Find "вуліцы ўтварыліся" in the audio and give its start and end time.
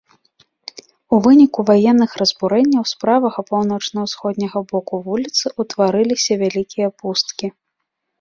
5.09-6.39